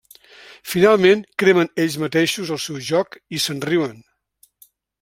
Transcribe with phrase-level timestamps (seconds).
[0.69, 3.95] Finalment, cremen ells mateixos el seu joc i se'n riuen.